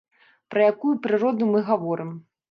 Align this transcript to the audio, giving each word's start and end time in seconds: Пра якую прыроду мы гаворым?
Пра 0.53 0.63
якую 0.69 0.93
прыроду 1.03 1.49
мы 1.51 1.61
гаворым? 1.69 2.11